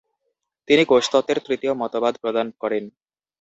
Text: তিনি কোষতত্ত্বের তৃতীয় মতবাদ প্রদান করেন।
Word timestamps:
তিনি 0.67 0.83
কোষতত্ত্বের 0.85 1.39
তৃতীয় 1.47 1.73
মতবাদ 1.81 2.13
প্রদান 2.23 2.47
করেন। 2.61 2.83